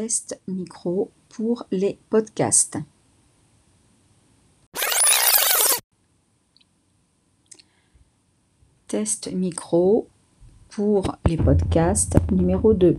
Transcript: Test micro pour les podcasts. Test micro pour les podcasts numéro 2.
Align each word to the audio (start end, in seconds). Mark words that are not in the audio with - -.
Test 0.00 0.40
micro 0.46 1.10
pour 1.28 1.66
les 1.72 1.98
podcasts. 2.08 2.78
Test 8.86 9.32
micro 9.32 10.06
pour 10.68 11.16
les 11.26 11.36
podcasts 11.36 12.16
numéro 12.30 12.74
2. 12.74 12.96